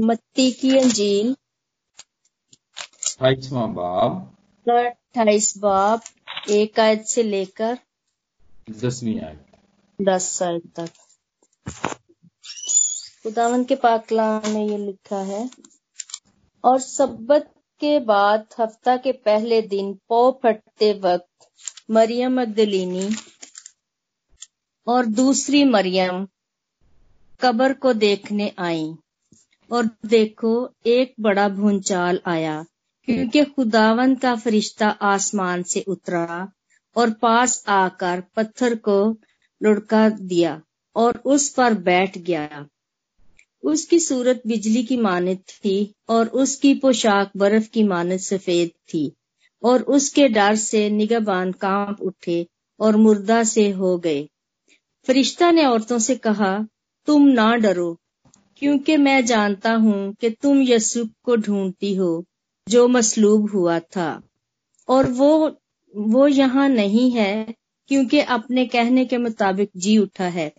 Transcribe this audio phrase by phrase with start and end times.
[0.00, 1.34] मत्ती की अंजील
[3.04, 4.14] अट्ठाईसवां बाब
[4.66, 6.00] अट्ठाईस बाब
[6.50, 7.78] एक आयत से लेकर
[8.70, 9.46] दसवीं आयत।
[9.98, 10.90] दस आयत तक।
[13.22, 15.48] खुदावन के पाकलाम में ये लिखा है
[16.64, 17.50] और सब्बत
[17.80, 21.48] के बाद हफ़्ता के पहले दिन पौ फटते वक्त
[21.90, 23.08] मरियम मगदलिनी
[24.86, 26.26] और दूसरी मरियम
[27.40, 28.92] कबर को देखने आई।
[29.72, 32.66] और देखो, एक बड़ा भूचाल आया,
[33.04, 36.52] क्योंकि खुदावन का फरिश्ता आसमान से उतरा
[36.96, 39.16] और पास आकर पत्थर को
[39.62, 40.62] लुढ़का दिया
[40.96, 42.66] और उस पर बैठ गया।
[43.62, 49.12] उसकी सूरत बिजली की मानद थी और उसकी पोशाक बर्फ़ की मानद सफ़ेद थी
[49.62, 52.46] और उसके डर से निगहबान काँप उठे
[52.80, 54.28] और मुर्दा से हो गए।
[55.06, 56.66] फरिश्ता ने औरतों से कहा,
[57.06, 57.98] तुम ना डरो
[58.62, 62.24] क्योंकि मैं जानता हूँ कि तुम यसु को ढूंढती हो,
[62.68, 64.22] जो मसलूब हुआ था।
[64.88, 65.56] और वो
[65.96, 67.54] वो यहाँ नहीं है,
[67.88, 70.52] क्योंकि अपने कहने के मुताबिक जी उठा है।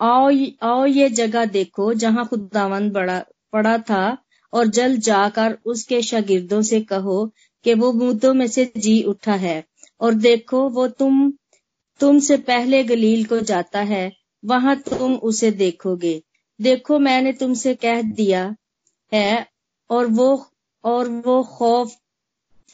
[0.00, 0.30] आओ
[0.62, 4.18] आओ ये जगह देखो जहाँ खुदावंद बड़ा, पड़ा था,
[4.52, 7.32] और जल जाकर उसके शागिर्दों से कहो
[7.64, 9.64] कि वो मुद्दों में से जी उठा है।
[10.00, 11.32] और देखो, वो तुम
[12.00, 14.12] तुमसे पहले गलील को जाता है,
[14.44, 16.22] वहाँ तुम उसे देखोगे।
[16.60, 18.56] देखो मैंने तुमसे कह दिया
[19.12, 19.46] है
[19.90, 20.46] और वो
[20.84, 21.96] और वो खौफ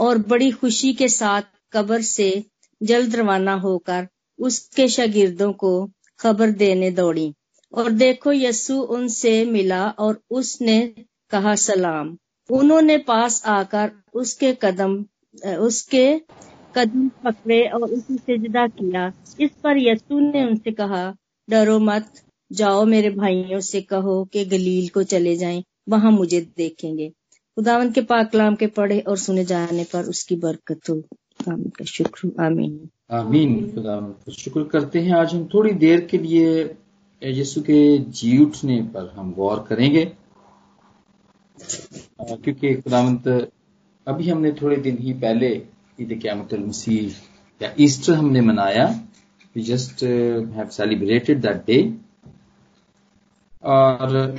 [0.00, 2.44] और बड़ी खुशी के साथ कब्र से
[2.82, 7.34] जल्द रवाना होकर उसके शागिर्दों को खबर देने दौड़ी।
[7.72, 10.94] और देखो यसु उनसे मिला और उसने
[11.30, 12.16] कहा, सलाम।
[12.50, 15.04] उन्होंने पास आकर उसके कदम
[15.58, 16.20] उसके
[16.76, 21.16] कदम पकड़े और उसे सिजदा किया। इस पर यसु ने उनसे कहा,
[21.50, 27.08] डरो मत जाओ मेरे भाइयों से कहो कि गलील को चले जाएँ, वहाँ मुझे देखेंगे।
[27.56, 31.02] खुदावन के पाकलाम के पढ़े और सुने जाने पर उसकी बरकत हो।
[31.48, 36.74] का शुक्र, आमीन। आमीन खुदावन का शुक्र करते हैं। आज हम थोड़ी देर के लिए
[37.22, 40.04] यीशु के जी उठने पर हम गौर करेंगे।
[42.20, 43.28] क्योंकि खुदावंत,
[44.06, 45.50] अभी हमने थोड़े दिन ही पहले
[46.00, 47.12] ईद क्यामत मसीह
[47.62, 48.86] या ईस्टर हमने मनाया।
[49.56, 50.02] We just
[50.54, 52.05] have celebrated that day
[53.62, 54.36] और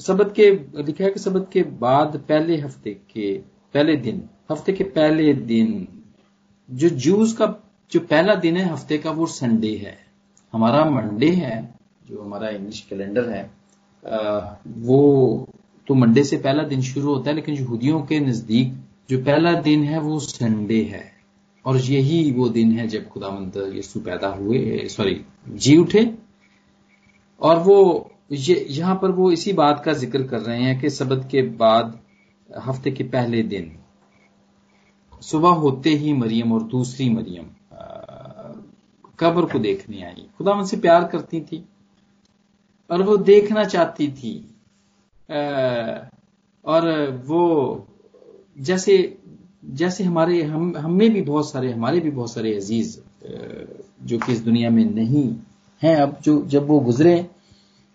[0.00, 0.50] सबत के
[0.82, 3.32] लिखा है कि सबत के बाद पहले हफ़्ते के
[3.74, 5.86] पहले दिन हफ़्ते के पहले दिन
[6.68, 7.46] जो जूस का
[7.92, 9.96] जो पहला दिन है हफ़्ते का वो संडे है।
[10.54, 11.56] हमारा मंडे है
[12.08, 13.42] जो हमारा इंग्लिश कैलेंडर है
[14.04, 15.48] आ, वो
[15.88, 18.72] तो मंडे से पहला दिन शुरू होता है लेकिन यहूदियों के नज़दीक
[19.10, 21.04] जो पहला दिन है वो संडे है।
[21.64, 26.10] और यही वो दिन है जब खुदामंद यीशु पैदा हुए सॉरी जी उठे
[27.40, 27.78] और वो
[28.30, 31.98] ये, यहाँ पर वो इसी बात का ज़िक्र कर रहे हैं कि सबद के बाद,
[32.50, 33.70] हफ़्ते के पहले दिन,
[35.22, 37.46] सुबह होते ही मरियम और दूसरी मरियम
[39.18, 41.64] कब्र को देखने आई। खुदा उनसे प्यार करती थी
[42.90, 44.34] और वो देखना चाहती थी।
[46.64, 46.90] और
[47.26, 47.86] वो
[48.58, 48.96] जैसे
[49.64, 52.98] जैसे हमारे, हम हमें भी बहुत सारे, हमारे भी बहुत सारे अज़ीज़
[54.02, 55.28] जो कि इस दुनिया में नहीं
[55.82, 57.26] हैं अब, जो, जब वो गुजरे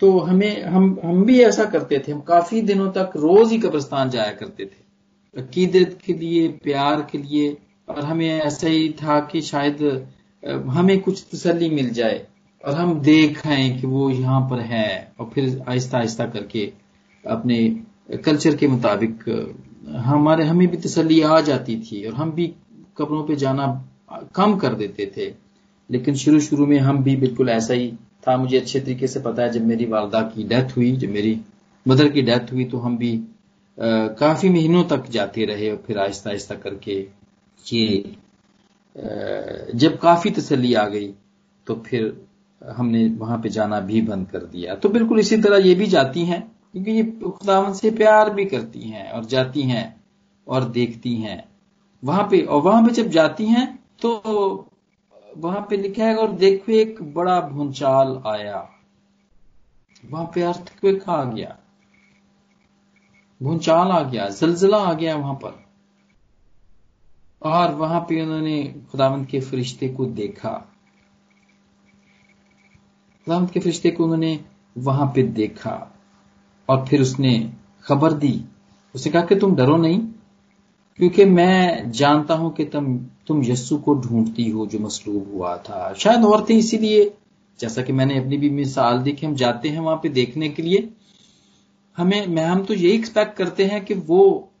[0.00, 4.10] तो हमें, हम हम भी ऐसा करते थे। हम काफ़ी दिनों तक रोज ही कब्रस्तान
[4.10, 7.56] जाया करते थे। अकीदत के लिए, प्यार के लिए,
[7.88, 9.82] और हमें ऐसा ही था कि शायद
[10.68, 12.26] हमें कुछ तसली मिल जाए,
[12.64, 16.72] और हम देख आए कि वो यहाँ पर है, और फिर आहिस्ता आहिस्ता करके
[17.24, 17.58] अपने
[18.24, 19.24] कल्चर के मुताबिक
[19.88, 22.46] हमारे, हमें भी तसली आ जाती थी, और हम भी
[22.98, 23.66] कब्रों पे जाना
[24.34, 25.32] कम कर देते थे।
[25.90, 27.92] लेकिन शुरू शुरू में हम भी बिल्कुल ऐसा ही
[28.28, 31.40] था मुझे अच्छे तरीके से पता है जब मेरी वालदा की डेथ हुई जब मेरी
[31.86, 35.98] मदर की डेथ हुई तो हम भी आ, काफ़ी महीनों तक जाते रहे और फिर
[35.98, 37.06] आहिस्ता आहिस्ता करके
[37.66, 38.14] ये
[39.74, 41.14] जब काफ़ी तसली आ गई
[41.66, 42.26] तो फिर
[42.62, 46.24] हमने वहाँ पे जाना भी बंद कर दिया। तो बिल्कुल इसी तरह ये भी जाती
[46.24, 46.40] हैं
[46.72, 49.84] क्योंकि ये खुदावन से प्यार भी करती हैं और जाती हैं
[50.46, 51.44] और देखती हैं।
[52.04, 53.66] वहाँ पे और वहाँ पे जब जाती हैं
[54.02, 54.67] तो
[55.38, 58.70] वहाँ पे लिखा है, और देखो एक बड़ा भूचाल आया।
[60.10, 61.58] वहाँ पे अर्थक्वेक आ गया।
[63.42, 65.66] भूचाल आ गया, जलजला आ गया वहाँ पर।
[67.42, 70.50] और वहाँ पे उन्होंने खुदावंत के फरिश्ते को देखा।
[73.26, 74.44] खुदावंत के फरिश्ते को उन्होंने
[74.78, 75.96] वहाँ पे देखा,
[76.68, 77.52] और फिर उसने
[77.84, 78.44] खबर दी।
[78.94, 80.07] उसने कहा कि तुम डरो नहीं
[80.98, 85.94] क्योंकि मैं जानता हूँ कि तुम तुम यस्सु को ढूंढती हो जो मसलूब हुआ था।
[85.94, 87.14] शायद औरतें इसीलिए,
[87.60, 90.62] जैसा कि मैंने अपनी भी मिसाल दी कि हम जाते हैं वहाँ पे देखने के
[90.62, 90.88] लिए,
[91.96, 94.52] हमें, मैं, हम तो यही एक्सपेक्ट करते हैं कि वो,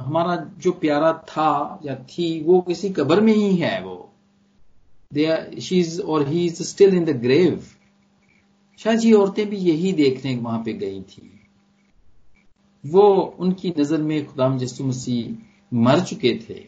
[0.00, 4.06] हमारा जो प्यारा था या थी, वो किसी कब्र में ही है वो।
[5.60, 7.64] शी इज़ और he is still in the grave
[8.78, 11.39] शायद ये औरतें भी यही देखने वहाँ पे गई थी।
[12.84, 13.02] वो
[13.40, 16.60] उनकी नज़र में खुदाम जस्सू मसीह मर चुके थे।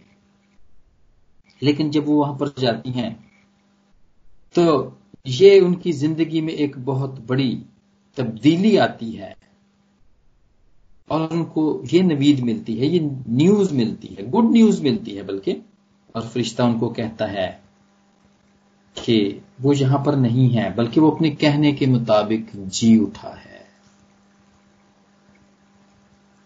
[1.63, 3.13] लेकिन जब वो वहाँ पर जाती हैं
[4.55, 4.65] तो
[5.27, 7.51] ये उनकी ज़िंदगी में एक बहुत बड़ी
[8.17, 9.35] तब्दीली आती है
[11.11, 11.63] और उनको
[11.93, 15.53] ये नवीद मिलती है, ये न्यूज़ मिलती है, गुड न्यूज़ मिलती है बल्कि,
[16.15, 17.49] और फरिश्ता उनको कहता है
[18.97, 23.52] कि वो यहाँ पर नहीं है, बल्कि वो अपने कहने के मुताबिक जी उठा है।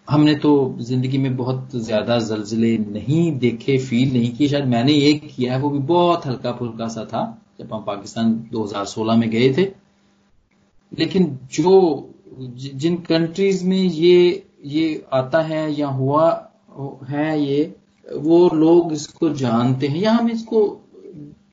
[0.09, 5.13] हमने तो ज़िंदगी में बहुत ज़्यादा जलजले नहीं देखे फील नहीं किए। शायद मैंने ये
[5.15, 7.23] किया है, वो भी बहुत हल्का फुल्का सा था,
[7.59, 9.69] जब हम पाकिस्तान 2016 में गए थे।
[10.93, 16.29] लेकिन जो जिन कंट्रीज़ में ये ये आता है या हुआ,
[17.09, 17.75] है ये,
[18.07, 20.65] वो लोग इसको जानते हैं या हम इसको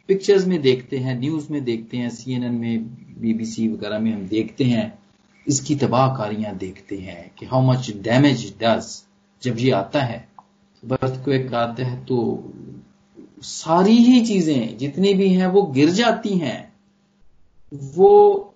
[0.10, 2.84] पिक्चर्स में देखते हैं न्यूज़ में देखते हैं सीएनएन में
[3.22, 4.92] बीबीसी वगैरह में हम देखते हैं।
[5.48, 8.86] इसकी तबाहकारियाँ देखते हैं कि हाउ मच डैमेज डज
[9.44, 10.28] जब ये आता है
[10.84, 12.18] बर्थ को एक आता है तो
[13.44, 16.74] सारी ही चीज़ें जितनी भी हैं वो गिर जाती हैं,
[17.72, 18.56] वो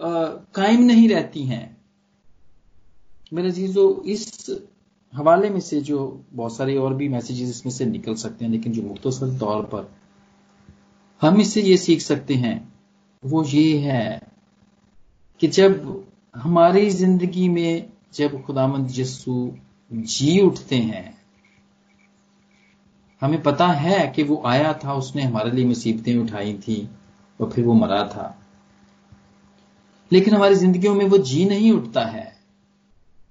[0.00, 1.76] कायम नहीं रहती हैं।
[3.32, 4.50] मेरे चीज़ों इस
[5.12, 5.98] हवाले में से जो
[6.32, 9.88] बहुत सारे और भी मैसेजेस इसमें से निकल सकते हैं, लेकिन जो मुख्तसर तौर पर
[11.22, 12.72] हम इससे ये सीख सकते हैं,
[13.22, 14.20] वो ये है
[15.40, 16.04] कि जब
[16.36, 19.52] हमारी ज़िंदगी में जब खुदामंद यस्सु
[19.92, 21.18] जी उठते हैं,
[23.20, 26.88] हमें पता है कि वो आया था, उसने हमारे लिए मुसीबतें उठाई थी
[27.40, 28.42] और फिर वो मरा था।
[30.12, 32.36] लेकिन हमारी जिंदगियों में वो जी नहीं उठता है।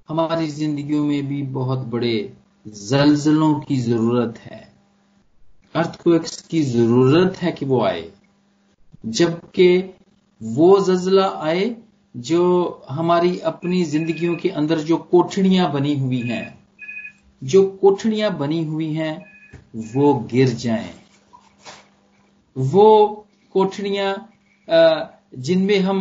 [0.09, 2.33] हमारी जिंदगियों में भी बहुत बड़े
[2.67, 4.73] जलजलों की ज़रूरत है।
[5.75, 8.11] अर्थक्वेक्स की ज़रूरत है कि वो आए,
[9.05, 9.93] जबकि
[10.43, 11.75] वो जजला आए
[12.15, 16.57] जो हमारी अपनी जिंदगियों के अंदर जो कोठड़ियाँ बनी हुई हैं,
[17.43, 19.25] जो कोठड़ियाँ बनी हुई हैं,
[19.75, 20.93] वो गिर जाएँ।
[22.57, 24.13] वो कोठड़ियाँ
[25.37, 25.99] जिनमें हम,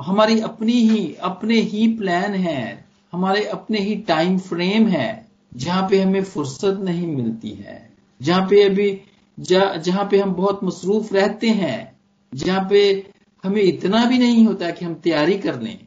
[0.00, 5.26] हमारी अपनी ही, अपने ही प्लान है, हमारे अपने ही टाइम फ्रेम है,
[5.56, 9.00] जहाँ पे हमें फुर्सत नहीं मिलती है। जहाँ पे अभी
[9.38, 11.98] जहाँ पे हम बहुत मसरूफ रहते हैं,
[12.34, 13.09] जहाँ पे
[13.44, 15.78] हमें इतना भी नहीं होता कि हम तैयारी कर लें।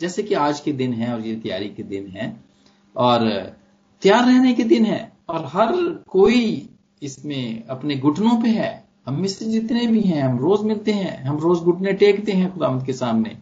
[0.00, 2.36] जैसे कि आज के दिन है और ये तैयारी के दिन है।
[2.96, 3.30] और
[4.02, 6.68] तैयार रहने के दिन है। और हर कोई
[7.02, 11.22] इसमें अपने घुटनों पे है। हम में से जितने भी हैं, हम रोज मिलते हैं,
[11.22, 13.36] हम रोज घुटने टेकते हैं खुदामद के सामने।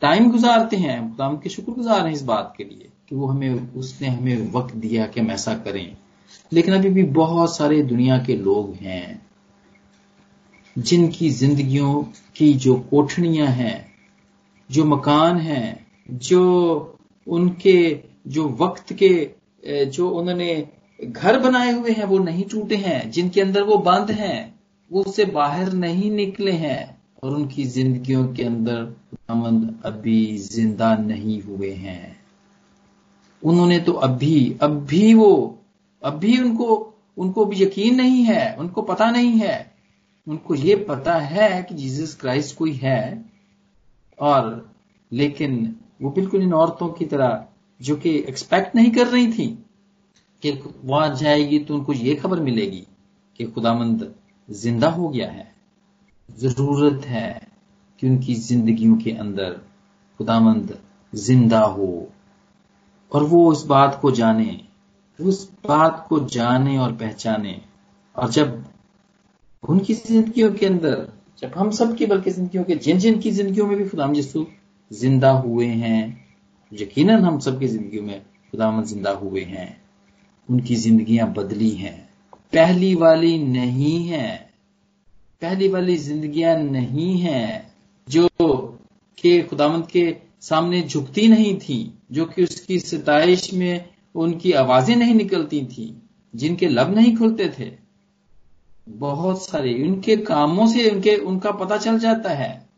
[0.00, 4.08] टाइम गुजारते हैं खुदामद के शुक्रगुजार हैं इस बात के लिए कि वो हमें, उसने
[4.08, 5.96] हमें वक्त दिया कि हम ऐसा करें।
[6.52, 9.25] लेकिन अभी भी बहुत सारे दुनिया के लोग हैं।
[10.78, 12.02] जिनकी जिंदगियों
[12.36, 13.92] की जो कोठड़ियाँ हैं,
[14.70, 19.30] जो मकान हैं, जो उनके, जो वक्त के
[19.86, 20.68] जो उन्होंने
[21.00, 24.54] घर बनाए हुए हैं, वो नहीं टूटे हैं। जिनके अंदर वो बंद हैं,
[24.90, 31.40] वो उससे बाहर नहीं निकले हैं। और उनकी जिंदगियों के अंदर खुदामंद अभी ज़िंदा नहीं
[31.42, 32.16] हुए हैं।
[33.42, 35.58] उन्होंने तो अभी अभी वो,
[36.02, 39.75] अभी उनको उनको भी यकीन नहीं है, उनको पता नहीं है
[40.26, 43.24] उनको ये पता है कि जीसस क्राइस्ट कोई है,
[44.18, 44.74] और
[45.12, 47.44] लेकिन वो बिल्कुल इन औरतों की तरह,
[47.80, 49.46] जो कि एक्सपेक्ट नहीं कर रही थी
[50.42, 50.50] कि
[50.84, 52.86] वहाँ जाएगी तो उनको ये खबर मिलेगी
[53.40, 54.12] कि खुदामंद
[54.48, 55.54] ज़िंदा हो गया है।
[56.28, 57.48] ज़रूरत है
[58.02, 59.60] कि उनकी जिंदगियों के अंदर
[60.20, 60.78] खुदामंद
[61.12, 62.08] ज़िंदा हो,
[63.12, 64.60] और वो उस बात को जाने,
[65.18, 67.60] उस बात को जाने और पहचाने।
[68.16, 68.64] और जब
[69.68, 71.08] उनकी जिंदगियों के अंदर,
[71.38, 74.46] जब हम सब की बल्कि जिंदगियों के जिन जिन की जिंदगियों में भी खुदाम यसु
[74.92, 76.26] ज़िंदा हुए हैं,
[76.72, 79.82] यकीनन हम सबकी ज़िंदगी में खुदाम ज़िंदा हुए हैं।
[80.50, 82.08] उनकी जिंदगियाँ बदली हैं।
[82.54, 84.50] पहली वाली नहीं है।
[85.42, 87.70] पहली वाली जिंदगियाँ नहीं है,
[88.08, 88.28] जो
[89.18, 95.14] के खुदामंद के सामने झुकती नहीं थी, जो कि उसकी सताइश में उनकी आवाज़ें नहीं
[95.14, 96.02] निकलती थी,
[96.34, 97.85] जिनके लब नहीं खुलते थे।
[98.88, 102.68] बहुत सारे, उनके कामों से उनके, उनका पता चल जाता है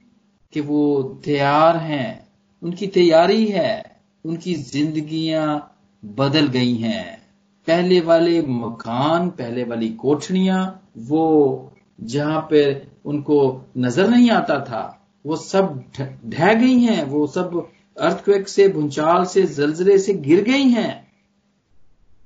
[0.52, 2.28] कि वो तैयार हैं,
[2.62, 7.22] उनकी तैयारी है, उनकी जिंदगियाँ बदल गई हैं।
[7.66, 15.36] पहले वाले मकान, पहले वाली कोठड़ियाँ, वो जहाँ पे उनको नज़र नहीं आता था, वो
[15.36, 15.84] सब
[16.26, 17.68] ढह गई हैं, वो सब
[18.00, 21.12] अर्थक्वेक से, भूचाल से, जलजले से गिर गई हैं।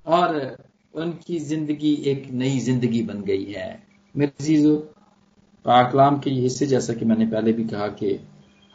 [0.07, 0.62] और
[0.95, 3.83] उनकी ज़िंदगी एक नई ज़िंदगी बन गई है।
[4.15, 4.77] मेरे चीज़ों
[5.65, 8.19] पाकलाम के हिस्से, जैसा कि मैंने पहले भी कहा कि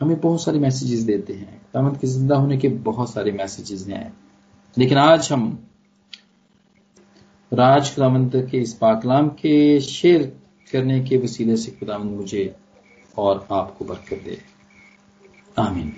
[0.01, 4.17] हमें बहुत सारे मैसेजेस देते हैं। खुदावंत के ज़िंदा होने के बहुत सारे मैसेजेस हैं।
[4.77, 5.47] लेकिन आज हम
[7.51, 10.23] राज खुदावंत के इस पाकलाम के शेयर
[10.71, 12.55] करने के वसीले से खुदावंत मुझे
[13.17, 14.37] और आपको बरकत दे।
[15.59, 15.93] आमीन।